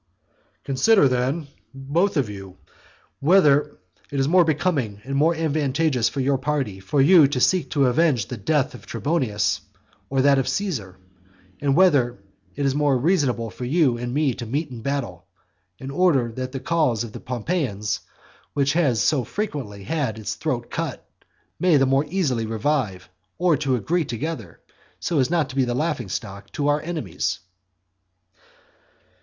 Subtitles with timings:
[0.63, 2.57] "Consider then, both of you,
[3.19, 3.77] whether
[4.09, 7.85] it is more becoming and more advantageous for your party, for you to seek to
[7.85, 9.61] avenge the death of Trebonius,
[10.09, 10.97] or that of Caesar;
[11.61, 12.17] and whether
[12.55, 15.27] it is more reasonable for you and me to meet in battle,
[15.77, 17.99] in order that the cause of the Pompeians,
[18.53, 21.07] which has so frequently had its throat cut,
[21.59, 23.07] may the more easily revive;
[23.37, 24.61] or to agree together,
[24.99, 27.37] so as not to be a laughing stock to our enemies."